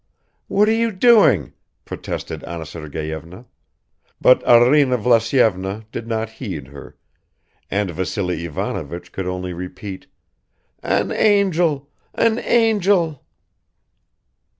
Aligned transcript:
"What 0.47 0.67
are 0.67 0.71
you 0.73 0.89
doing?" 0.91 1.53
protested 1.85 2.43
Anna 2.45 2.65
Sergeyevna; 2.65 3.45
but 4.19 4.41
Arina 4.47 4.97
Vlasyevna 4.97 5.85
did 5.91 6.07
not 6.07 6.29
heed 6.41 6.69
her 6.69 6.97
and 7.69 7.91
Vassily 7.91 8.43
Ivanovich 8.45 9.11
could 9.11 9.27
only 9.27 9.53
repeat, 9.53 10.07
"An 10.81 11.11
angel! 11.11 11.87
An 12.15 12.39
angel!" 12.39 13.23